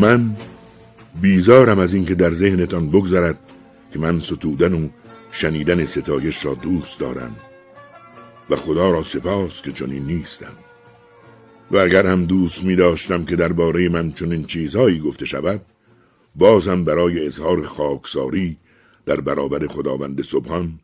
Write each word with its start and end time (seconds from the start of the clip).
من 0.00 0.36
بیزارم 1.20 1.78
از 1.78 1.94
اینکه 1.94 2.14
در 2.14 2.30
ذهنتان 2.30 2.88
بگذرد 2.88 3.38
که 3.92 3.98
من 3.98 4.20
ستودن 4.20 4.74
و 4.74 4.88
شنیدن 5.30 5.86
ستایش 5.86 6.44
را 6.46 6.54
دوست 6.54 7.00
دارم 7.00 7.36
و 8.50 8.56
خدا 8.56 8.90
را 8.90 9.02
سپاس 9.02 9.62
که 9.62 9.72
چنین 9.72 10.06
نیستم 10.06 10.52
و 11.70 11.76
اگر 11.76 12.06
هم 12.06 12.24
دوست 12.24 12.64
می 12.64 12.76
داشتم 12.76 13.24
که 13.24 13.36
درباره 13.36 13.88
من 13.88 14.12
چنین 14.12 14.44
چیزهایی 14.44 14.98
گفته 14.98 15.24
شود 15.24 15.60
بازم 16.34 16.84
برای 16.84 17.26
اظهار 17.26 17.62
خاکساری 17.62 18.56
در 19.06 19.20
برابر 19.20 19.66
خداوند 19.66 20.22
سبحان 20.22 20.80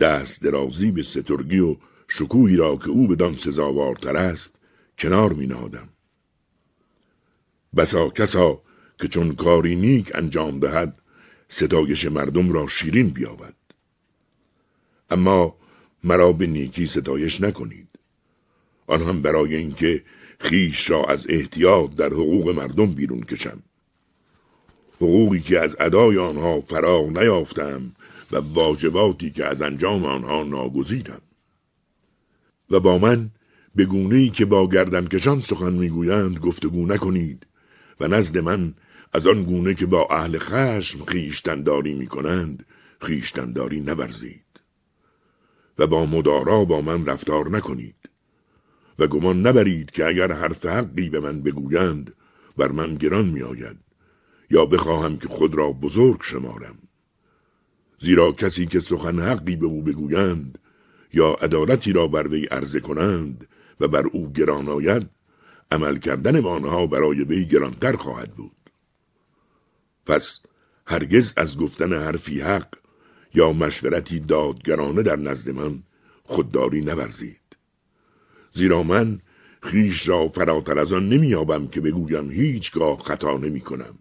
دست 0.00 0.42
درازی 0.42 0.90
به 0.90 1.02
سترگی 1.02 1.58
و 1.58 1.76
شکوهی 2.08 2.56
را 2.56 2.76
که 2.76 2.88
او 2.88 3.08
بدان 3.08 3.36
سزاوارتر 3.36 4.16
است 4.16 4.56
کنار 4.98 5.32
می 5.32 5.46
نهادم. 5.46 5.88
بسا 7.76 8.08
کسا 8.08 8.62
که 8.98 9.08
چون 9.08 9.34
کاری 9.34 9.76
نیک 9.76 10.10
انجام 10.14 10.58
دهد 10.58 10.98
ستایش 11.48 12.06
مردم 12.06 12.52
را 12.52 12.66
شیرین 12.66 13.08
بیابد. 13.08 13.54
اما 15.10 15.56
مرا 16.04 16.32
به 16.32 16.46
نیکی 16.46 16.86
ستایش 16.86 17.40
نکنید. 17.40 17.88
آن 18.86 19.02
هم 19.02 19.22
برای 19.22 19.56
اینکه 19.56 20.02
خیش 20.38 20.90
را 20.90 21.04
از 21.04 21.26
احتیاط 21.28 21.90
در 21.90 22.06
حقوق 22.06 22.48
مردم 22.48 22.86
بیرون 22.86 23.20
کشم. 23.20 23.62
حقوقی 24.96 25.40
که 25.40 25.60
از 25.60 25.76
ادای 25.80 26.18
آنها 26.18 26.60
فراغ 26.60 27.18
نیافتم 27.18 27.92
و 28.32 28.36
واجباتی 28.36 29.30
که 29.30 29.44
از 29.44 29.62
انجام 29.62 30.04
آنها 30.04 30.42
ناگزیرم. 30.42 31.22
و 32.70 32.80
با 32.80 32.98
من 32.98 33.30
به 33.74 33.84
گونه 33.84 34.30
که 34.30 34.44
با 34.44 34.68
گردنکشان 34.68 35.40
سخن 35.40 35.72
می‌گویند 35.72 36.38
گفتگو 36.38 36.86
نکنید. 36.86 37.46
و 38.02 38.08
نزد 38.08 38.38
من 38.38 38.74
از 39.12 39.26
آن 39.26 39.44
گونه 39.44 39.74
که 39.74 39.86
با 39.86 40.08
اهل 40.10 40.38
خشم 40.38 41.04
خیشتنداری 41.04 41.94
می 41.94 42.06
کنند 42.06 42.66
خیشتنداری 43.00 43.80
نورزید 43.80 44.60
و 45.78 45.86
با 45.86 46.06
مدارا 46.06 46.64
با 46.64 46.80
من 46.80 47.06
رفتار 47.06 47.50
نکنید 47.50 48.10
و 48.98 49.06
گمان 49.06 49.46
نبرید 49.46 49.90
که 49.90 50.06
اگر 50.06 50.32
حرف 50.32 50.66
حقی 50.66 51.10
به 51.10 51.20
من 51.20 51.42
بگویند 51.42 52.14
بر 52.56 52.72
من 52.72 52.94
گران 52.94 53.24
می 53.24 53.42
آید 53.42 53.76
یا 54.50 54.66
بخواهم 54.66 55.16
که 55.16 55.28
خود 55.28 55.54
را 55.54 55.72
بزرگ 55.72 56.18
شمارم. 56.22 56.78
زیرا 57.98 58.32
کسی 58.32 58.66
که 58.66 58.80
سخن 58.80 59.20
حقی 59.20 59.56
به 59.56 59.66
او 59.66 59.82
بگویند 59.82 60.58
یا 61.12 61.32
عدالتی 61.32 61.92
را 61.92 62.08
بر 62.08 62.28
وی 62.28 62.44
عرضه 62.44 62.80
کنند 62.80 63.48
و 63.80 63.88
بر 63.88 64.06
او 64.06 64.32
گران 64.32 64.68
آید 64.68 65.10
عمل 65.72 65.98
کردن 65.98 66.44
آنها 66.44 66.86
برای 66.86 67.24
وی 67.24 67.44
گرانتر 67.44 67.96
خواهد 67.96 68.30
بود. 68.34 68.70
پس 70.06 70.40
هرگز 70.86 71.34
از 71.36 71.58
گفتن 71.58 71.92
حرفی 71.92 72.40
حق 72.40 72.68
یا 73.34 73.52
مشورتی 73.52 74.20
دادگرانه 74.20 75.02
در 75.02 75.16
نزد 75.16 75.50
من 75.50 75.82
خودداری 76.22 76.80
نورزید. 76.80 77.56
زیرا 78.52 78.82
من 78.82 79.20
خیش 79.62 80.08
را 80.08 80.28
فراتر 80.28 80.78
از 80.78 80.92
آن 80.92 81.08
نمیابم 81.08 81.66
که 81.66 81.80
بگویم 81.80 82.30
هیچگاه 82.30 82.98
خطا 82.98 83.36
نمی 83.36 83.60
کنم 83.60 83.94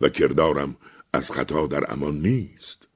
و 0.00 0.08
کردارم 0.08 0.76
از 1.12 1.30
خطا 1.30 1.66
در 1.66 1.92
امان 1.92 2.18
نیست. 2.18 2.88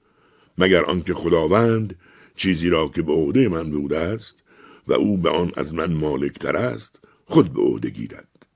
مگر 0.59 0.84
آنکه 0.84 1.15
خداوند 1.15 1.97
چیزی 2.37 2.69
را 2.69 2.88
که 2.88 3.03
به 3.03 3.12
عهده 3.12 3.49
من 3.49 3.71
بوده 3.71 3.99
است 3.99 4.43
و 4.88 4.93
او 4.93 5.17
به 5.17 5.31
آن 5.31 5.53
از 5.56 5.75
من 5.75 5.93
مالکتر 5.93 6.56
است 6.56 7.00
خود 7.31 7.53
به 7.53 7.62
عهده 7.62 7.91
گیرد. 7.91 8.47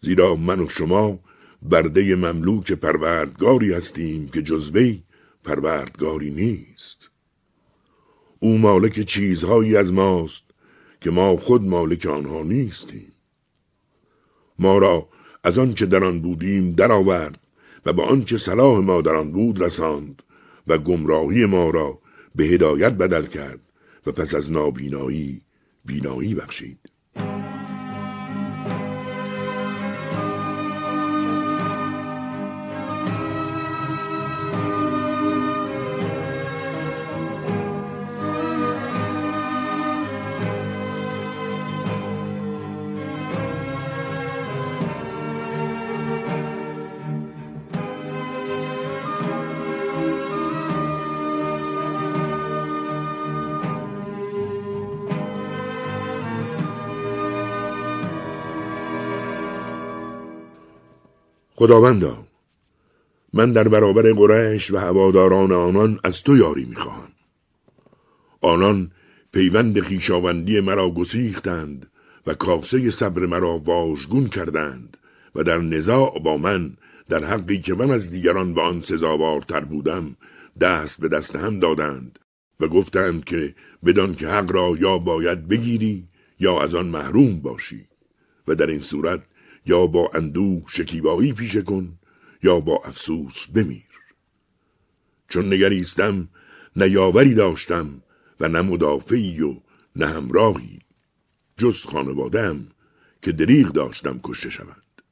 زیرا 0.00 0.36
من 0.36 0.60
و 0.60 0.68
شما 0.68 1.18
برده 1.62 2.16
مملوک 2.16 2.72
پروردگاری 2.72 3.72
هستیم 3.72 4.28
که 4.28 4.42
جزوی 4.42 5.02
پروردگاری 5.44 6.30
نیست. 6.30 7.10
او 8.38 8.58
مالک 8.58 9.00
چیزهایی 9.00 9.76
از 9.76 9.92
ماست 9.92 10.42
که 11.00 11.10
ما 11.10 11.36
خود 11.36 11.62
مالک 11.62 12.06
آنها 12.06 12.42
نیستیم. 12.42 13.12
ما 14.58 14.78
را 14.78 15.08
از 15.44 15.58
آنچه 15.58 15.86
در 15.86 16.04
آن 16.04 16.20
بودیم 16.20 16.72
درآورد 16.72 17.40
و 17.86 17.92
به 17.92 18.02
آنچه 18.02 18.36
صلاح 18.36 18.78
ما 18.78 19.00
در 19.00 19.14
آن 19.14 19.32
بود 19.32 19.60
رساند 19.60 20.22
و 20.66 20.78
گمراهی 20.78 21.46
ما 21.46 21.70
را 21.70 21.98
به 22.34 22.44
هدایت 22.44 22.92
بدل 22.92 23.26
کرد 23.26 23.60
و 24.06 24.12
پس 24.12 24.34
از 24.34 24.52
نابینایی 24.52 25.42
بینایی 25.84 26.34
بخشید. 26.34 26.91
خداوندا 61.62 62.26
من 63.32 63.52
در 63.52 63.68
برابر 63.68 64.12
قریش 64.12 64.70
و 64.70 64.78
هواداران 64.78 65.52
آنان 65.52 66.00
از 66.04 66.22
تو 66.22 66.36
یاری 66.36 66.64
می‌خواهم. 66.64 67.08
آنان 68.40 68.90
پیوند 69.32 69.80
خیشاوندی 69.80 70.60
مرا 70.60 70.90
گسیختند 70.90 71.90
و 72.26 72.34
کاسه 72.34 72.90
صبر 72.90 73.26
مرا 73.26 73.58
واژگون 73.58 74.28
کردند 74.28 74.96
و 75.34 75.42
در 75.42 75.58
نزاع 75.58 76.18
با 76.18 76.36
من 76.36 76.76
در 77.08 77.24
حقی 77.24 77.58
که 77.58 77.74
من 77.74 77.90
از 77.90 78.10
دیگران 78.10 78.54
به 78.54 78.60
آن 78.60 78.80
سزاوارتر 78.80 79.60
بودم 79.60 80.16
دست 80.60 81.00
به 81.00 81.08
دست 81.08 81.36
هم 81.36 81.58
دادند 81.58 82.18
و 82.60 82.68
گفتند 82.68 83.24
که 83.24 83.54
بدان 83.86 84.14
که 84.14 84.28
حق 84.28 84.52
را 84.52 84.76
یا 84.80 84.98
باید 84.98 85.48
بگیری 85.48 86.04
یا 86.40 86.62
از 86.62 86.74
آن 86.74 86.86
محروم 86.86 87.38
باشی 87.38 87.84
و 88.48 88.54
در 88.54 88.66
این 88.66 88.80
صورت 88.80 89.22
یا 89.66 89.86
با 89.86 90.10
اندوه 90.14 90.62
شکیبایی 90.68 91.32
پیشه 91.32 91.62
کن 91.62 91.98
یا 92.42 92.60
با 92.60 92.80
افسوس 92.84 93.46
بمیر. 93.46 93.92
چون 95.28 95.52
نگریستم 95.52 96.28
نه 96.76 96.90
یاوری 96.90 97.34
داشتم 97.34 98.02
و 98.40 98.48
نه 98.48 98.62
مدافعی 98.62 99.40
و 99.40 99.54
نه 99.96 100.06
همراهی. 100.06 100.78
جز 101.56 101.84
خانوادم 101.84 102.66
که 103.22 103.32
دریغ 103.32 103.72
داشتم 103.72 104.20
کشته 104.24 104.50
شوند. 104.50 105.02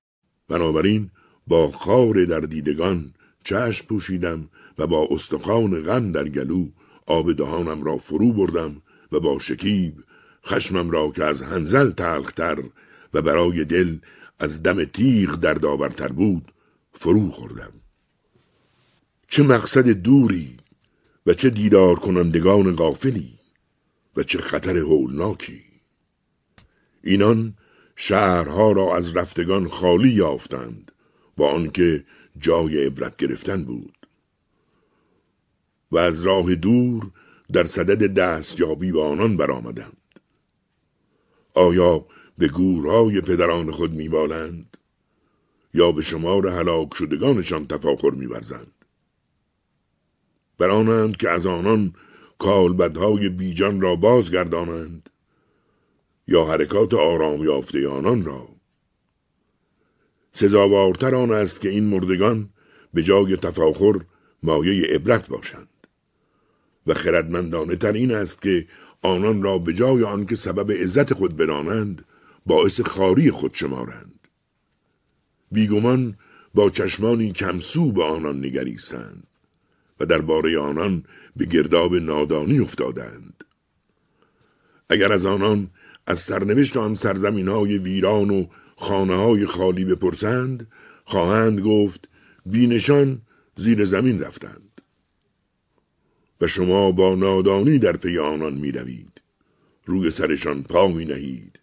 بنابراین 0.49 1.11
با 1.47 1.69
خار 1.69 2.25
در 2.25 2.41
دیدگان 2.41 3.14
چشم 3.44 3.87
پوشیدم 3.87 4.49
و 4.79 4.87
با 4.87 5.08
استخوان 5.11 5.81
غم 5.81 6.12
در 6.12 6.29
گلو 6.29 6.69
آب 7.06 7.32
دهانم 7.32 7.82
را 7.82 7.99
فرو 7.99 8.32
بردم 8.32 8.82
و 9.12 9.20
با 9.20 9.38
شکیب 9.38 9.94
خشمم 10.47 10.91
را 10.91 11.11
که 11.11 11.25
از 11.25 11.43
هنزل 11.43 11.91
تلختر 11.91 12.62
و 13.14 13.23
برای 13.23 13.64
دل 13.64 13.99
از 14.40 14.62
دم 14.62 14.84
تیغ 14.84 15.34
در 15.34 15.54
داورتر 15.54 16.08
بود 16.08 16.52
فرو 16.92 17.31
خوردم. 17.31 17.72
چه 19.28 19.42
مقصد 19.42 19.88
دوری 19.88 20.56
و 21.26 21.34
چه 21.34 21.50
دیدار 21.50 21.94
کنندگان 21.94 22.76
غافلی 22.76 23.38
و 24.16 24.22
چه 24.22 24.38
خطر 24.38 24.76
هولناکی. 24.76 25.64
اینان 27.02 27.54
شهرها 27.96 28.72
را 28.72 28.96
از 28.96 29.16
رفتگان 29.16 29.69
خالی 29.69 30.08
یافتند 30.08 30.92
با 31.37 31.50
آنکه 31.50 32.04
جای 32.38 32.87
عبرت 32.87 33.16
گرفتن 33.16 33.64
بود. 33.64 34.06
و 35.92 35.98
از 35.98 36.20
راه 36.20 36.54
دور 36.54 37.10
در 37.52 37.66
صدد 37.66 38.14
دستیابی 38.14 38.92
به 38.92 39.02
آنان 39.02 39.37
برآمدند. 39.37 39.96
آیا 41.54 42.06
به 42.40 42.48
گورهای 42.48 43.20
پدران 43.20 43.70
خود 43.70 43.92
میبالند 43.92 44.76
یا 45.75 45.92
به 45.92 46.02
شمار 46.02 46.48
هلاک 46.48 46.94
شدگانشان 46.94 47.66
تفاخر 47.66 48.10
میورزند. 48.10 48.72
برانند 50.58 51.16
که 51.16 51.31
از 51.31 51.46
آنان 51.46 51.94
کالبدهای 52.38 53.28
بیجان 53.28 53.81
را 53.81 53.96
بازگردانند 53.96 55.10
یا 56.28 56.44
حرکات 56.44 56.94
آرام 56.94 57.44
یافته 57.44 57.88
آنان 57.88 58.25
را. 58.25 58.48
سزاوارتر 60.32 61.14
آن 61.14 61.32
است 61.32 61.60
که 61.60 61.69
این 61.69 61.84
مردگان 61.84 62.48
به 62.94 63.02
جای 63.02 63.37
تفاخر 63.37 64.00
مایه 64.42 64.87
عبرت 64.94 65.28
باشند 65.28 65.69
و 66.87 66.94
خردمندانه 66.94 67.76
تر 67.76 67.92
این 67.92 68.14
است 68.14 68.42
که 68.42 68.66
آنان 69.02 69.42
را 69.42 69.58
به 69.58 69.72
جای 69.72 70.04
آنکه 70.04 70.34
سبب 70.34 70.72
عزت 70.72 71.14
خود 71.14 71.37
بدانند 71.37 72.04
باعث 72.50 72.81
خاری 72.81 73.31
خود 73.31 73.55
شمارند. 73.55 74.29
بیگمان 75.52 76.17
با 76.55 76.70
چشمانی 76.70 77.32
کمسو 77.32 77.93
به 77.93 78.05
آنان 78.05 78.38
نگریستند 78.44 79.26
و 80.00 80.06
درباره 80.06 80.58
آنان 80.58 81.05
به 81.37 81.44
گرداب 81.44 81.94
نادانی 81.94 82.58
افتادند. 82.58 83.44
اگر 84.88 85.12
از 85.12 85.26
آنان 85.26 85.70
از 86.06 86.20
سرنوشت 86.20 86.76
آن 86.76 86.94
سرزمین 86.94 87.49
های 87.49 87.79
ویران 87.79 88.31
و 88.31 88.47
خانه 88.76 89.14
های 89.14 89.47
خالی 89.47 89.85
بپرسند 89.85 90.69
خواهند 91.05 91.61
گفت 91.61 92.08
بینشان 92.47 93.23
زیر 93.56 93.85
زمین 93.85 94.20
رفتند. 94.20 94.81
و 96.41 96.47
شما 96.47 96.93
با 96.93 97.14
نادانی 97.14 97.79
در 97.79 97.97
پی 97.97 98.19
آنان 98.19 98.55
می 98.55 98.73
روید. 98.73 99.20
روی 99.85 100.11
سرشان 100.11 100.62
پا 100.62 100.88
می 100.88 101.05
نهید 101.05 101.59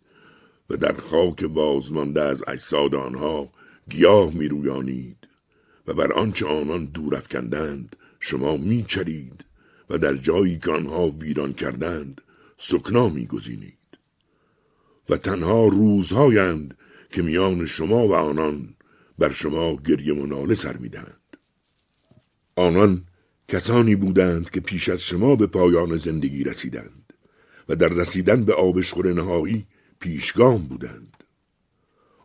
و 0.70 0.78
در 0.78 0.94
خاک 0.94 1.44
بازمانده 1.44 2.22
از 2.22 2.44
اجساد 2.48 2.96
آنها 2.96 3.50
گیاه 3.90 4.34
می 4.34 4.48
رویانید 4.48 5.28
و 5.88 5.94
بر 5.94 6.14
آنچه 6.14 6.46
آنان 6.46 6.86
دور 6.86 7.16
افکندند 7.16 7.96
شما 8.20 8.58
می 8.58 8.86
چرید 8.88 9.46
و 9.90 9.98
در 9.98 10.14
جایی 10.14 10.60
که 10.60 10.72
آنها 10.72 11.10
ویران 11.10 11.54
کردند 11.54 12.22
سکنا 12.58 13.10
می 13.10 13.26
گذینید. 13.26 13.78
و 15.10 15.18
تنها 15.18 15.68
روزهایند 15.68 16.78
که 17.12 17.22
میان 17.22 17.66
شما 17.66 18.08
و 18.08 18.14
آنان 18.14 18.74
بر 19.20 19.32
شما 19.32 19.76
گریه 19.76 20.14
و 20.14 20.26
ناله 20.26 20.56
سر 20.56 20.78
می‌دهند 20.78 21.38
آنان 22.56 23.04
کسانی 23.48 23.96
بودند 23.96 24.50
که 24.50 24.60
پیش 24.60 24.90
از 24.90 25.02
شما 25.02 25.36
به 25.36 25.48
پایان 25.48 25.98
زندگی 25.98 26.44
رسیدند 26.44 27.14
و 27.70 27.76
در 27.76 27.88
رسیدن 27.88 28.46
به 28.46 28.54
آبشخور 28.54 29.14
نهایی 29.14 29.66
پیشگام 30.00 30.58
بودند. 30.58 31.24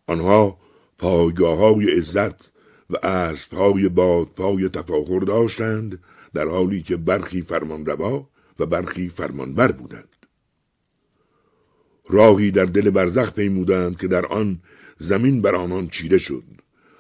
آنها 0.07 0.59
پایگاه 0.99 1.59
های 1.59 1.99
عزت 1.99 2.53
و 2.91 3.07
اسب 3.07 3.55
های 3.55 3.89
بادپای 3.89 4.69
تفاخر 4.69 5.21
داشتند 5.21 5.99
در 6.35 6.49
حالی 6.49 6.83
که 6.83 6.97
برخی 6.97 7.43
فرمانروا 7.43 8.29
و 8.59 8.67
برخی 8.67 9.09
فرمانبر 9.09 9.73
بودند. 9.73 10.09
راهی 12.11 12.51
در 12.51 12.65
دل 12.65 12.91
برزخ 12.91 13.33
پیمودند 13.33 13.99
که 13.99 14.09
در 14.09 14.27
آن 14.27 14.63
زمین 14.99 15.43
بر 15.43 15.55
آنان 15.55 15.89
چیره 15.89 16.19
شد. 16.19 16.45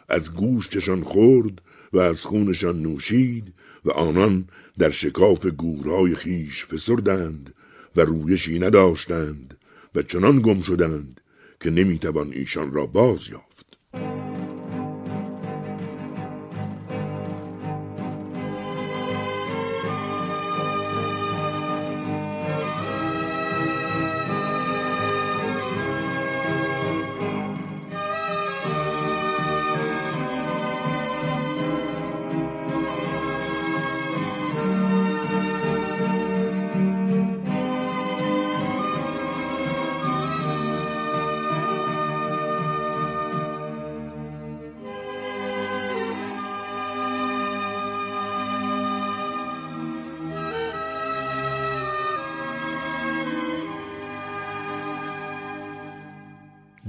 از 0.09 0.35
گوشتشان 0.35 1.03
خورد 1.03 1.63
و 1.93 1.99
از 1.99 2.23
خونشان 2.23 2.81
نوشید 2.81 3.55
و 3.85 3.91
آنان 3.91 4.49
در 4.79 4.91
شکاف 4.91 5.47
گورهای 5.47 6.15
خیش 6.15 6.67
فسردند 6.67 7.55
و 7.97 8.01
رویشی 8.01 8.59
نداشتند 8.59 9.59
و 9.95 10.03
چنان 10.03 10.43
گم 10.43 10.61
شدند 10.63 11.21
که 11.61 11.71
نمی‌توان 11.71 12.33
ایشان 12.33 12.73
را 12.73 12.87
باز 12.87 13.29
یافت 13.29 13.62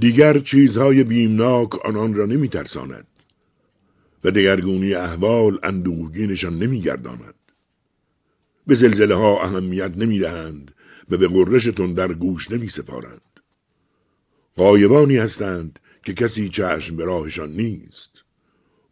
دیگر 0.04 0.38
چیزهای 0.38 1.04
بیمناک 1.04 1.86
آنان 1.86 2.14
را 2.14 2.26
نمی 2.26 2.48
ترساند 2.48 3.06
و 4.24 4.30
دگرگونی 4.30 4.94
احوال 4.94 5.58
اندوهگینشان 5.62 6.58
نمی 6.58 6.80
گرداند. 6.80 7.34
به 8.66 8.74
زلزله 8.74 9.14
ها 9.14 9.42
اهمیت 9.42 9.98
نمی 9.98 10.18
دهند 10.18 10.74
و 11.10 11.16
به 11.16 11.28
قرشتون 11.28 11.92
در 11.94 12.12
گوش 12.12 12.50
نمی 12.50 12.68
سپارند. 12.68 13.40
قایبانی 14.56 15.16
هستند 15.16 15.78
که 16.04 16.14
کسی 16.14 16.48
چشم 16.48 16.96
به 16.96 17.04
راهشان 17.04 17.52
نیست. 17.52 18.24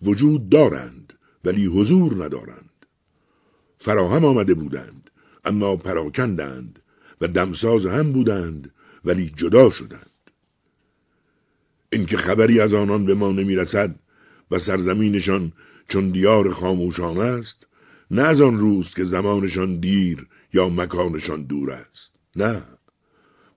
وجود 0.02 0.48
دارند 0.48 1.12
ولی 1.44 1.66
حضور 1.66 2.24
ندارند. 2.24 2.86
فراهم 3.78 4.24
آمده 4.24 4.54
بودند 4.54 5.10
اما 5.44 5.76
پراکندند 5.76 6.78
و 7.20 7.28
دمساز 7.28 7.86
هم 7.86 8.12
بودند 8.12 8.72
ولی 9.04 9.30
جدا 9.36 9.70
شدند. 9.70 10.11
اینکه 11.92 12.16
خبری 12.16 12.60
از 12.60 12.74
آنان 12.74 13.06
به 13.06 13.14
ما 13.14 13.32
نمی‌رسد 13.32 13.94
و 14.50 14.58
سرزمینشان 14.58 15.52
چون 15.88 16.10
دیار 16.10 16.50
خاموشان 16.50 17.18
است 17.18 17.66
نه 18.10 18.22
از 18.22 18.40
آن 18.40 18.58
روز 18.58 18.94
که 18.94 19.04
زمانشان 19.04 19.80
دیر 19.80 20.26
یا 20.52 20.68
مکانشان 20.68 21.42
دور 21.42 21.70
است. 21.70 22.12
نه 22.36 22.62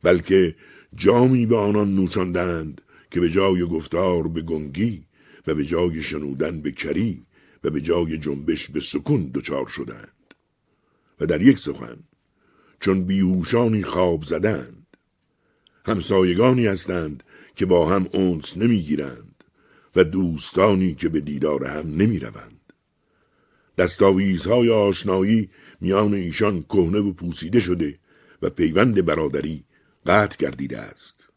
بلکه 0.03 0.55
جامی 0.95 1.45
به 1.45 1.57
آنان 1.57 1.95
نوچاندند 1.95 2.81
که 3.11 3.19
به 3.19 3.29
جای 3.29 3.61
گفتار 3.61 4.27
به 4.27 4.41
گنگی 4.41 5.05
و 5.47 5.55
به 5.55 5.65
جای 5.65 6.01
شنودن 6.01 6.61
به 6.61 6.71
کری 6.71 7.25
و 7.63 7.69
به 7.69 7.81
جای 7.81 8.17
جنبش 8.17 8.69
به 8.69 8.79
سکون 8.79 9.31
دچار 9.33 9.67
شدند. 9.67 10.33
و 11.19 11.25
در 11.25 11.41
یک 11.41 11.57
سخن 11.57 11.97
چون 12.79 13.03
بیهوشانی 13.03 13.83
خواب 13.83 14.23
زدند 14.23 14.87
همسایگانی 15.85 16.67
هستند 16.67 17.23
که 17.55 17.65
با 17.65 17.89
هم 17.89 18.09
اونس 18.13 18.57
نمی‌گیرند 18.57 19.43
و 19.95 20.03
دوستانی 20.03 20.95
که 20.95 21.09
به 21.09 21.19
دیدار 21.19 21.67
هم 21.67 21.95
نمی 21.95 22.19
روند. 22.19 22.73
دستاویزهای 23.77 24.69
آشنایی 24.69 25.49
میان 25.81 26.13
ایشان 26.13 26.63
کهنه 26.63 26.99
و 26.99 27.13
پوسیده 27.13 27.59
شده 27.59 27.99
و 28.41 28.49
پیوند 28.49 29.05
برادری 29.05 29.63
قطع 30.05 30.37
گردیده 30.37 30.79
است. 30.79 31.27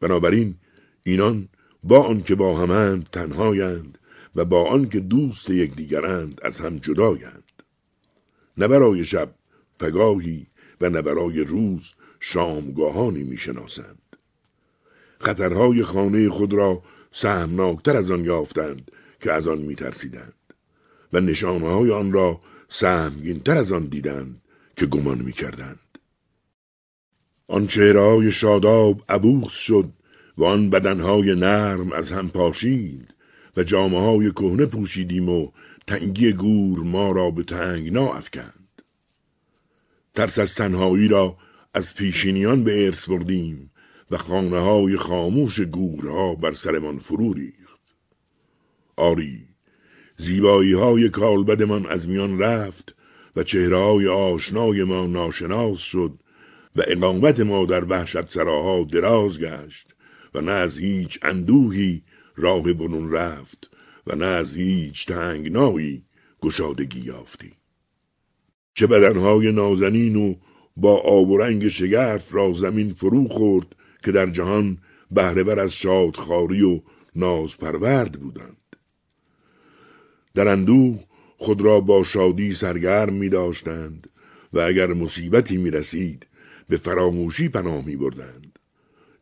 بنابراین 0.00 0.54
اینان 1.02 1.48
با 1.82 2.02
آنکه 2.02 2.34
با 2.34 2.58
همند 2.58 3.08
تنهایند 3.12 3.98
و 4.36 4.44
با 4.44 4.68
آنکه 4.68 5.00
دوست 5.00 5.50
یکدیگرند 5.50 6.40
از 6.42 6.60
هم 6.60 6.78
جدایند. 6.78 7.52
نه 8.56 8.68
برای 8.68 9.04
شب 9.04 9.34
پگاهی 9.78 10.46
و 10.80 10.90
نه 10.90 11.02
برای 11.02 11.40
روز 11.40 11.94
شامگاهانی 12.20 13.22
می‌شناسند. 13.22 14.03
خطرهای 15.24 15.82
خانه 15.82 16.28
خود 16.28 16.54
را 16.54 16.82
سهمناکتر 17.12 17.96
از 17.96 18.10
آن 18.10 18.24
یافتند 18.24 18.90
که 19.20 19.32
از 19.32 19.48
آن 19.48 19.58
میترسیدند 19.58 20.34
و 21.12 21.20
نشانه 21.20 21.68
های 21.68 21.90
آن 21.90 22.12
را 22.12 22.40
سهمگینتر 22.68 23.56
از 23.56 23.72
آن 23.72 23.84
دیدند 23.84 24.42
که 24.76 24.86
گمان 24.86 25.18
می‌کردند. 25.18 25.78
آن 27.48 27.66
چهرهای 27.66 28.30
شاداب 28.30 29.02
عبوس 29.08 29.52
شد 29.52 29.90
و 30.38 30.44
آن 30.44 30.70
بدنهای 30.70 31.34
نرم 31.34 31.92
از 31.92 32.12
هم 32.12 32.28
پاشید 32.28 33.14
و 33.56 33.62
جامعه 33.62 34.00
های 34.00 34.30
کهنه 34.30 34.66
پوشیدیم 34.66 35.28
و 35.28 35.48
تنگی 35.86 36.32
گور 36.32 36.78
ما 36.78 37.12
را 37.12 37.30
به 37.30 37.42
تنگنا 37.42 38.12
افکند. 38.12 38.82
ترس 40.14 40.38
از 40.38 40.54
تنهایی 40.54 41.08
را 41.08 41.36
از 41.74 41.94
پیشینیان 41.94 42.64
به 42.64 42.84
ارث 42.84 43.08
بردیم 43.08 43.70
و 44.10 44.16
خانه 44.16 44.58
های 44.58 44.96
خاموش 44.96 45.60
گورها 45.60 46.34
بر 46.34 46.52
سرمان 46.52 46.98
فرو 46.98 47.32
ریخت. 47.32 47.94
آری 48.96 49.48
زیبایی 50.16 50.72
های 50.72 51.08
کالبدمان 51.08 51.86
از 51.86 52.08
میان 52.08 52.38
رفت 52.38 52.94
و 53.36 53.42
چهره 53.42 53.78
های 53.78 54.08
آشنای 54.08 54.84
ما 54.84 55.06
ناشناس 55.06 55.78
شد 55.78 56.12
و 56.76 56.82
اقامت 56.86 57.40
ما 57.40 57.66
در 57.66 57.84
وحشت 57.84 58.28
سراها 58.28 58.84
دراز 58.92 59.38
گشت 59.40 59.94
و 60.34 60.40
نه 60.40 60.52
از 60.52 60.78
هیچ 60.78 61.18
اندوهی 61.22 62.02
راه 62.36 62.72
برون 62.72 63.12
رفت 63.12 63.70
و 64.06 64.16
نه 64.16 64.24
از 64.24 64.52
هیچ 64.52 65.06
تنگنایی 65.06 66.02
گشادگی 66.42 67.00
یافتی. 67.00 67.52
چه 68.74 68.86
بدنهای 68.86 69.52
نازنین 69.52 70.16
و 70.16 70.34
با 70.76 70.96
آب 70.96 71.30
و 71.30 71.38
رنگ 71.38 71.68
شگرف 71.68 72.34
را 72.34 72.52
زمین 72.52 72.94
فرو 72.94 73.24
خورد 73.24 73.76
که 74.04 74.12
در 74.12 74.26
جهان 74.26 74.78
بهرهور 75.10 75.60
از 75.60 75.72
شادخاری 75.72 76.62
و 76.62 76.80
نازپرورد 77.16 78.12
بودند. 78.12 78.76
در 80.34 80.48
اندوه 80.48 81.04
خود 81.36 81.60
را 81.60 81.80
با 81.80 82.02
شادی 82.02 82.52
سرگرم 82.52 83.12
می 83.12 83.28
داشتند 83.28 84.10
و 84.52 84.60
اگر 84.60 84.92
مصیبتی 84.92 85.56
می 85.56 85.70
رسید 85.70 86.26
به 86.68 86.76
فراموشی 86.76 87.48
پناه 87.48 87.84
می 87.86 87.96
بردند 87.96 88.58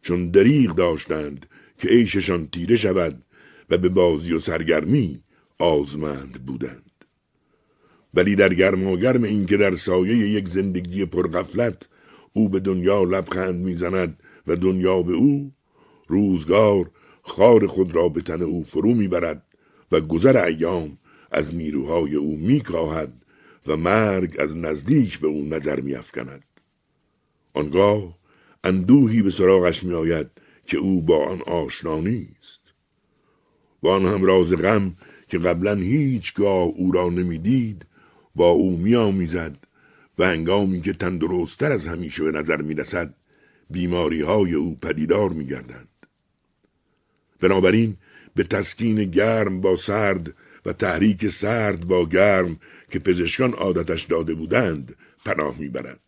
چون 0.03 0.31
دریغ 0.31 0.75
داشتند 0.75 1.47
که 1.79 1.89
عیششان 1.89 2.47
تیره 2.47 2.77
شود 2.77 3.23
و 3.71 3.79
به 3.79 3.89
بازی 3.89 4.33
و 4.33 4.39
سرگرمی 4.39 5.23
آزمند 5.59 6.47
بودند. 6.47 6.91
ولی 8.15 8.37
در 8.37 8.55
گرم 8.55 9.25
این 9.25 9.47
که 9.47 9.57
در 9.57 9.75
سایه 9.75 10.17
یک 10.17 10.49
زندگی 10.49 11.05
پرغفلت 11.05 11.89
او 12.33 12.49
به 12.49 12.61
دنیا 12.61 13.05
لبخند 13.05 13.65
می‌زند 13.65 14.19
و 14.47 14.57
دنیا 14.57 15.03
به 15.03 15.13
او 15.13 15.53
روزگار 16.07 16.91
خار 17.23 17.67
خود 17.67 17.97
را 17.97 18.09
به 18.09 18.21
تن 18.21 18.43
او 18.43 18.65
فرو 18.65 18.95
می‌برد 18.95 19.43
و 19.93 20.01
گذر 20.01 20.45
ایام 20.45 20.99
از 21.31 21.55
نیروهای 21.55 22.15
او 22.15 22.37
میکاهد 22.37 23.13
و 23.67 23.77
مرگ 23.77 24.37
از 24.39 24.57
نزدیک 24.57 25.19
به 25.19 25.27
او 25.27 25.45
نظر 25.45 25.81
میافکند. 25.81 26.45
آنگاه 27.55 28.19
اندوهی 28.65 29.23
به 29.23 29.31
سراغش 29.31 29.85
میآید 29.85 30.27
که 30.67 30.79
او 30.79 31.03
با 31.03 31.27
آن 31.27 31.43
آشنا 31.43 32.01
نیست. 32.01 32.61
و 33.83 33.89
آن 33.89 34.07
هم 34.07 34.25
راز 34.25 34.53
غم 34.53 34.97
که 35.29 35.39
قبلا 35.39 35.75
هیچگاه 35.75 36.69
او 36.77 36.93
را 36.93 37.09
نمی‌دید 37.09 37.87
با 38.35 38.49
او 38.49 38.77
میآمیزد 38.77 39.57
و 40.19 40.27
هنگامی 40.27 40.81
که 40.81 40.93
تندرستتر 40.93 41.73
از 41.73 41.87
همیشه 41.87 42.25
به 42.25 42.39
نظر 42.39 42.63
می‌رسد 42.63 43.15
بیماری 43.73 44.23
های 44.23 44.55
او 44.55 44.77
پدیدار 44.77 45.31
میگردند. 45.31 45.89
بنابراین 47.41 47.97
به 48.35 48.43
تسکین 48.43 49.11
گرم 49.11 49.61
با 49.61 49.77
سرد 49.77 50.35
و 50.67 50.73
تحریک 50.73 51.29
سرد 51.29 51.85
با 51.85 52.07
گرم 52.07 52.61
که 52.91 52.99
پزشکان 52.99 53.53
عادتش 53.53 54.03
داده 54.03 54.35
بودند 54.35 54.97
پناه 55.25 55.59
می‌برد. 55.59 56.01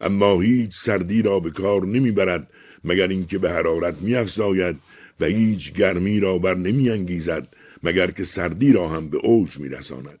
اما 0.00 0.40
هیچ 0.40 0.74
سردی 0.74 1.22
را 1.22 1.40
به 1.40 1.50
کار 1.50 1.86
نمی‌برد 1.86 2.50
مگر 2.84 3.08
اینکه 3.08 3.38
به 3.38 3.50
حرارت 3.50 3.96
میافزاید 4.00 4.76
و 5.20 5.24
هیچ 5.24 5.72
گرمی 5.72 6.20
را 6.20 6.38
بر 6.38 6.54
نمیانگیزد 6.54 7.48
مگر 7.82 8.10
که 8.10 8.24
سردی 8.24 8.72
را 8.72 8.88
هم 8.88 9.08
به 9.08 9.18
اوج 9.18 9.58
میرساند. 9.58 10.20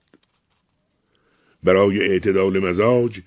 برای 1.62 2.00
اعتدال 2.00 2.58
مزاج 2.58 3.20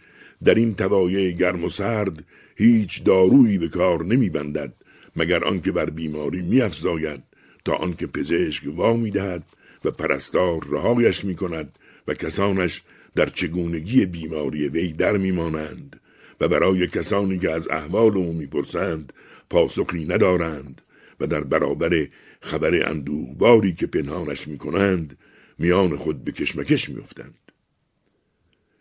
در 0.43 0.55
این 0.55 0.75
توایع 0.75 1.31
گرم 1.31 1.63
و 1.63 1.69
سرد 1.69 2.25
هیچ 2.59 3.03
دارویی 3.03 3.57
به 3.57 3.67
کار 3.67 4.05
نمیبندد 4.05 4.73
مگر 5.15 5.43
آنکه 5.43 5.71
بر 5.71 5.89
بیماری 5.89 6.41
میافزاید 6.41 7.23
تا 7.65 7.73
آنکه 7.73 8.07
پزشک 8.07 8.63
وا 8.67 8.93
می‌دهد 8.93 9.43
و 9.85 9.91
پرستار 9.91 10.67
رهایش 10.69 11.25
می‌کند 11.25 11.79
و 12.07 12.13
کسانش 12.13 12.83
در 13.15 13.25
چگونگی 13.25 14.05
بیماری 14.05 14.67
وی 14.67 14.93
در 14.93 15.17
میمانند 15.17 15.99
و 16.41 16.47
برای 16.47 16.87
کسانی 16.87 17.39
که 17.39 17.51
از 17.51 17.67
احوال 17.67 18.17
او 18.17 18.33
می‌پرسند 18.33 19.13
پاسخی 19.49 20.05
ندارند 20.05 20.81
و 21.19 21.27
در 21.27 21.43
برابر 21.43 22.07
خبر 22.41 22.89
اندوهباری 22.89 23.73
که 23.73 23.87
پنهانش 23.87 24.47
می‌کنند 24.47 25.17
میان 25.59 25.97
خود 25.97 26.23
به 26.23 26.31
کشمکش 26.31 26.89
میافتند. 26.89 27.51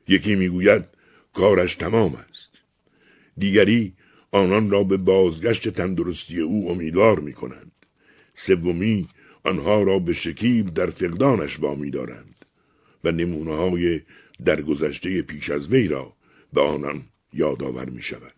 یکی 0.08 0.34
می‌گوید 0.34 0.84
کارش 1.34 1.74
تمام 1.74 2.14
است. 2.30 2.57
دیگری 3.38 3.94
آنان 4.32 4.70
را 4.70 4.84
به 4.84 4.96
بازگشت 4.96 5.68
تندرستی 5.68 6.40
او 6.40 6.70
امیدوار 6.70 7.20
می 7.20 7.32
کنند. 7.32 7.72
سومی 8.34 9.08
آنها 9.44 9.82
را 9.82 9.98
به 9.98 10.12
شکیب 10.12 10.74
در 10.74 10.90
فقدانش 10.90 11.60
وامی 11.60 11.90
دارند 11.90 12.44
و 13.04 13.12
نمونه 13.12 13.54
های 13.54 14.00
درگذشته 14.44 15.22
پیش 15.22 15.50
از 15.50 15.68
وی 15.68 15.88
را 15.88 16.12
به 16.52 16.60
آنان 16.60 17.02
یادآور 17.32 17.88
می 17.88 18.02
شود. 18.02 18.34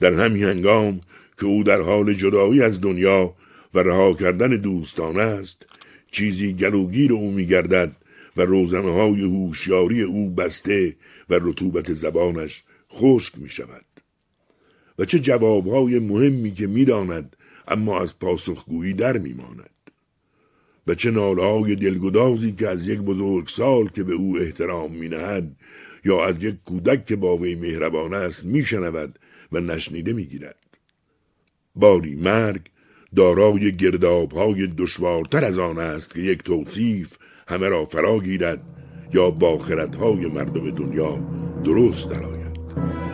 در 0.00 0.12
همین 0.12 0.44
هنگام 0.44 1.00
که 1.40 1.46
او 1.46 1.62
در 1.64 1.80
حال 1.80 2.14
جدایی 2.14 2.62
از 2.62 2.80
دنیا 2.80 3.34
و 3.74 3.78
رها 3.78 4.12
کردن 4.12 4.48
دوستان 4.48 5.20
است 5.20 5.66
چیزی 6.10 6.52
گلوگیر 6.52 7.12
او 7.12 7.32
می 7.32 7.46
گردد 7.46 7.96
و 8.36 8.42
روزنه 8.42 8.92
های 8.92 9.20
هوشیاری 9.20 10.02
او 10.02 10.30
بسته 10.30 10.96
و 11.30 11.34
رطوبت 11.42 11.92
زبانش 11.92 12.62
خشک 12.92 13.38
می 13.38 13.48
شود. 13.48 13.84
و 14.98 15.04
چه 15.04 15.18
جوابهای 15.18 15.98
مهمی 15.98 16.50
که 16.50 16.66
می‌داند 16.66 17.36
اما 17.68 18.00
از 18.00 18.18
پاسخگویی 18.18 18.92
در 18.92 19.18
میماند 19.18 19.70
و 20.86 20.94
چه 20.94 21.10
نالهای 21.10 21.76
دلگدازی 21.76 22.52
که 22.52 22.68
از 22.68 22.88
یک 22.88 22.98
بزرگ 22.98 23.48
سال 23.48 23.88
که 23.88 24.02
به 24.02 24.12
او 24.12 24.38
احترام 24.38 24.92
مینهد 24.92 25.56
یا 26.04 26.24
از 26.24 26.44
یک 26.44 26.56
کودک 26.64 27.06
که 27.06 27.16
با 27.16 27.36
وی 27.36 27.54
مهربان 27.54 28.14
است 28.14 28.44
میشنود 28.44 29.18
و 29.52 29.60
نشنیده 29.60 30.12
می‌گیرد 30.12 30.66
باری 31.74 32.14
مرگ 32.14 32.60
دارای 33.16 33.76
گردابهای 33.76 34.66
دشوارتر 34.66 35.44
از 35.44 35.58
آن 35.58 35.78
است 35.78 36.14
که 36.14 36.20
یک 36.20 36.42
توصیف 36.42 37.12
همه 37.48 37.68
را 37.68 37.84
فرا 37.84 38.18
گیرد 38.18 38.62
یا 39.14 39.30
با 39.30 39.58
خردهای 39.58 40.26
مردم 40.26 40.70
دنیا 40.70 41.16
درست 41.64 42.10
درآید. 42.10 42.45
Thank 42.76 43.00
you. 43.00 43.05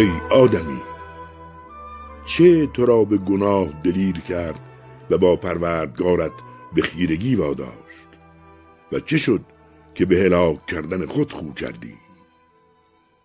ای 0.00 0.10
آدمی! 0.30 0.80
چه 2.24 2.66
تو 2.66 2.86
را 2.86 3.04
به 3.04 3.16
گناه 3.16 3.82
دلیر 3.82 4.20
کرد 4.20 4.60
و 5.10 5.18
با 5.18 5.36
پروردگارت 5.36 6.32
به 6.74 6.82
خیرگی 6.82 7.34
واداشت 7.34 8.08
و 8.92 9.00
چه 9.00 9.16
شد 9.16 9.40
که 9.94 10.06
به 10.06 10.16
هلاک 10.16 10.66
کردن 10.66 11.06
خود 11.06 11.32
خو 11.32 11.52
کردی؟ 11.52 11.94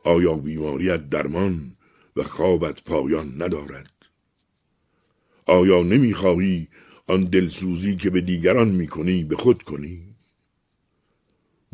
آیا 0.03 0.33
بیماریت 0.33 1.09
درمان 1.09 1.75
و 2.15 2.23
خوابت 2.23 2.83
پایان 2.83 3.41
ندارد؟ 3.41 3.91
آیا 5.45 5.83
نمی‌خواهی 5.83 6.67
آن 7.07 7.23
دلسوزی 7.23 7.95
که 7.95 8.09
به 8.09 8.21
دیگران 8.21 8.67
می‌کنی 8.67 9.23
به 9.23 9.35
خود 9.35 9.63
کنی؟ 9.63 10.15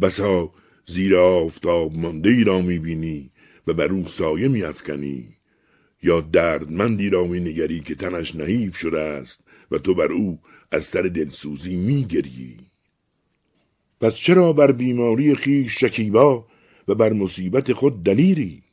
بسا 0.01 0.51
زیر 0.85 1.17
آفتاب 1.17 1.97
مانده 1.97 2.29
ای 2.29 2.43
را 2.43 2.61
می‌بینی 2.61 3.30
و 3.67 3.73
بر 3.73 3.91
او 3.91 4.07
سایه 4.07 4.47
میافکنی. 4.47 5.27
یا 6.03 6.21
دردمندی 6.21 7.09
را 7.09 7.23
مینگری 7.23 7.79
که 7.79 7.95
تنش 7.95 8.35
نحیف 8.35 8.77
شده 8.77 8.99
است 8.99 9.43
و 9.71 9.77
تو 9.77 9.95
بر 9.95 10.11
او 10.11 10.39
از 10.71 10.85
سر 10.85 11.01
دلسوزی 11.01 11.75
میگری 11.75 12.57
پس 14.01 14.15
چرا 14.15 14.53
بر 14.53 14.71
بیماری 14.71 15.35
خیش 15.35 15.79
شکیبا 15.79 16.47
و 16.87 16.95
بر 16.95 17.13
مصیبت 17.13 17.73
خود 17.73 18.03
دلیری؟ 18.03 18.63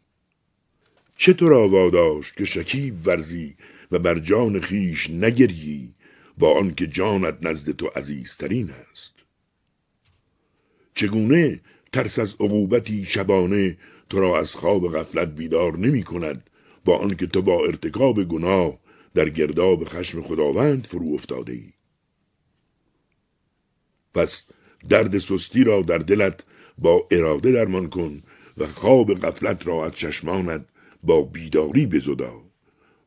چه 1.17 1.33
تو 1.33 1.49
را 1.49 1.69
واداشت 1.69 2.37
که 2.37 2.45
شکیب 2.45 3.07
ورزی 3.07 3.57
و 3.93 3.99
بر 3.99 4.19
جان 4.19 4.61
خیش 4.61 5.11
نگری 5.11 5.95
با 6.39 6.59
آنکه 6.59 6.87
جانت 6.87 7.39
نزد 7.43 7.73
تو 7.73 7.87
عزیزترین 7.87 8.71
است؟ 8.71 9.25
چگونه 10.95 11.61
ترس 11.93 12.19
از 12.19 12.35
عقوبتی 12.41 13.05
شبانه 13.05 13.77
تو 14.11 14.21
را 14.21 14.41
از 14.41 14.55
خواب 14.55 14.97
غفلت 14.97 15.29
بیدار 15.29 15.79
نمی 15.79 16.03
کند 16.03 16.51
با 16.85 16.99
آنکه 16.99 17.27
تو 17.27 17.43
با 17.43 17.67
ارتکاب 17.67 18.25
گناه 18.25 18.79
در 19.15 19.29
گرداب 19.29 19.85
خشم 19.85 20.21
خداوند 20.21 20.87
فرو 20.87 21.15
افتاده 21.15 21.53
ای. 21.53 21.71
پس 24.15 24.45
درد 24.89 25.19
سستی 25.19 25.65
را 25.65 25.83
در 25.83 25.99
دلت 25.99 26.45
با 26.79 27.07
اراده 27.11 27.53
درمان 27.53 27.89
کن 27.89 28.23
و 28.59 28.67
خواب 28.67 29.15
غفلت 29.15 29.67
را 29.67 29.87
از 29.87 29.93
چشمانت 29.93 30.65
با 31.03 31.23
بیداری 31.23 31.87
بزدا 31.87 32.33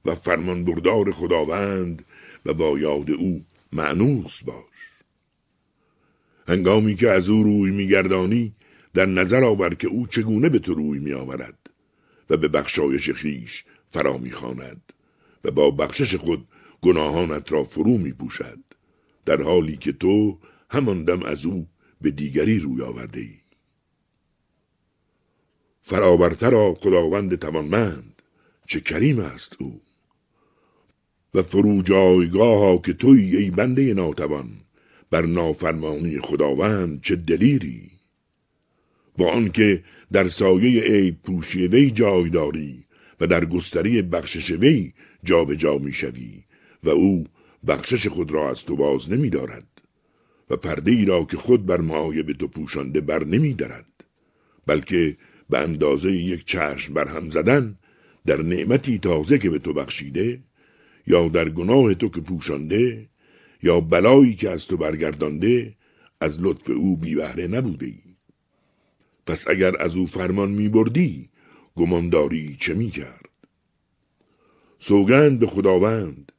و 0.05 0.15
فرمان 0.15 0.65
بردار 0.65 1.11
خداوند 1.11 2.05
و 2.45 2.53
با 2.53 2.79
یاد 2.79 3.11
او 3.11 3.45
معنوس 3.73 4.43
باش. 4.43 4.91
هنگامی 6.47 6.95
که 6.95 7.09
از 7.09 7.29
او 7.29 7.43
روی 7.43 7.71
میگردانی 7.71 8.53
در 8.93 9.05
نظر 9.05 9.43
آور 9.43 9.75
که 9.75 9.87
او 9.87 10.07
چگونه 10.07 10.49
به 10.49 10.59
تو 10.59 10.73
روی 10.73 10.99
میآورد 10.99 11.69
و 12.29 12.37
به 12.37 12.47
بخشایش 12.47 13.09
خیش 13.09 13.63
فرا 13.89 14.17
می‌خواند 14.17 14.93
و 15.43 15.51
با 15.51 15.71
بخشش 15.71 16.15
خود 16.15 16.47
گناهانت 16.81 17.51
را 17.51 17.63
فرو 17.63 17.97
می 17.97 18.11
پوشد 18.11 18.59
در 19.25 19.41
حالی 19.41 19.77
که 19.77 19.91
تو 19.91 20.39
همان 20.69 21.03
دم 21.03 21.23
از 21.23 21.45
او 21.45 21.67
به 22.01 22.11
دیگری 22.11 22.59
روی 22.59 22.81
آورده 22.81 23.19
ای 23.19 23.35
فراورتر 25.81 26.73
خداوند 26.73 27.35
توانمند 27.35 28.21
چه 28.67 28.79
کریم 28.79 29.19
است 29.19 29.57
او. 29.59 29.81
و 31.33 31.41
فرو 31.41 31.81
جایگاه 31.81 32.81
که 32.81 32.93
توی 32.93 33.37
ای 33.37 33.51
بنده 33.51 33.93
ناتوان 33.93 34.49
بر 35.09 35.25
نافرمانی 35.25 36.19
خداوند 36.19 37.01
چه 37.01 37.15
دلیری؟ 37.15 37.90
با 39.21 39.31
آنکه 39.31 39.83
در 40.11 40.27
سایه 40.27 40.83
عیب 40.83 41.21
پوشی 41.23 41.67
وی 41.67 41.91
جای 41.91 42.29
داری 42.29 42.85
و 43.19 43.27
در 43.27 43.45
گستری 43.45 44.01
بخشش 44.01 44.51
وی 44.51 44.93
جابجا 45.23 45.77
می‌شوی 45.77 46.43
و 46.83 46.89
او 46.89 47.25
بخشش 47.67 48.07
خود 48.07 48.31
را 48.31 48.49
از 48.49 48.65
تو 48.65 48.75
باز 48.75 49.11
نمی 49.11 49.29
دارد 49.29 49.67
و 50.49 50.55
پرده 50.55 50.91
ای 50.91 51.05
را 51.05 51.23
که 51.23 51.37
خود 51.37 51.65
بر 51.65 51.81
معایب 51.81 52.31
تو 52.31 52.47
پوشانده 52.47 53.01
بر 53.01 53.23
نمی 53.23 53.53
دارد 53.53 54.05
بلکه 54.67 55.17
به 55.49 55.57
اندازه 55.57 56.11
یک 56.11 56.45
چشم 56.45 56.93
بر 56.93 57.07
هم 57.07 57.29
زدن 57.29 57.77
در 58.25 58.41
نعمتی 58.41 58.99
تازه 58.99 59.37
که 59.37 59.49
به 59.49 59.59
تو 59.59 59.73
بخشیده 59.73 60.39
یا 61.07 61.27
در 61.27 61.49
گناه 61.49 61.93
تو 61.93 62.09
که 62.09 62.21
پوشانده 62.21 63.09
یا 63.63 63.79
بلایی 63.79 64.35
که 64.35 64.49
از 64.49 64.67
تو 64.67 64.77
برگردانده 64.77 65.75
از 66.21 66.37
لطف 66.41 66.69
او 66.69 66.97
بی 66.97 67.15
بهره 67.15 67.47
نبوده 67.47 67.85
ای. 67.85 68.10
پس 69.25 69.47
اگر 69.47 69.81
از 69.81 69.95
او 69.95 70.05
فرمان 70.05 70.51
می 70.51 70.69
بردی 70.69 71.29
گمانداری 71.75 72.57
چه 72.59 72.73
می 72.73 72.89
کرد؟ 72.89 73.29
سوگند 74.79 75.39
به 75.39 75.47
خداوند 75.47 76.31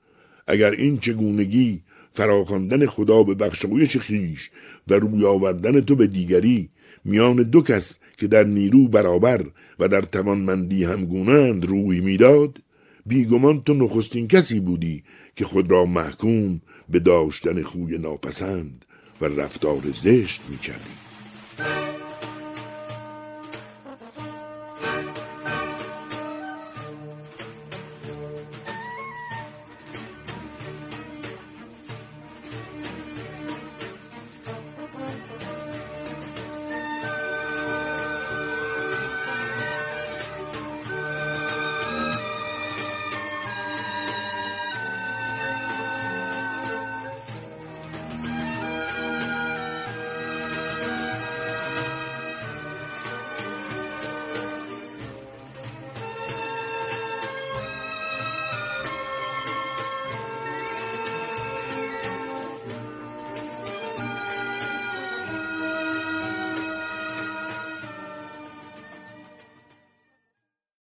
اگر 0.47 0.71
این 0.71 0.99
چگونگی 0.99 1.83
فراخواندن 2.13 2.87
خدا 2.87 3.23
به 3.23 3.35
بخشایش 3.35 3.97
خیش 3.97 4.51
و 4.89 4.95
روی 4.95 5.25
آوردن 5.25 5.81
تو 5.81 5.97
به 5.97 6.07
دیگری 6.07 6.71
میان 7.05 7.37
دو 7.37 7.63
کس 7.63 7.99
که 8.19 8.27
در 8.27 8.45
نیرو 8.45 8.89
برابر 8.89 9.45
و 9.79 9.89
در 9.89 10.01
توانمندی 10.01 10.85
همگونند 10.85 11.67
روی 11.67 12.01
می‌داد 12.01 12.63
بیگمان 13.07 13.63
تو 13.63 13.75
نخستین 13.75 14.29
کسی 14.29 14.61
بودی 14.61 15.05
که 15.37 15.45
خود 15.45 15.71
را 15.71 15.87
محکوم 15.87 16.61
به 16.89 16.99
داشتن 16.99 17.63
خوی 17.63 17.99
ناپسند 17.99 18.85
و 19.21 19.25
رفتار 19.25 19.83
زشت 19.93 20.43
می‌کردی 20.51 21.12